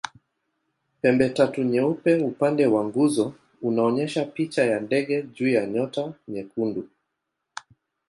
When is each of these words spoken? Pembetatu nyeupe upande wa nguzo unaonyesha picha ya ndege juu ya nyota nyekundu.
Pembetatu 1.01 1.63
nyeupe 1.63 2.15
upande 2.23 2.65
wa 2.67 2.85
nguzo 2.85 3.33
unaonyesha 3.61 4.25
picha 4.25 4.63
ya 4.65 4.79
ndege 4.79 5.23
juu 5.23 5.47
ya 5.47 5.65
nyota 5.65 6.13
nyekundu. 6.27 6.89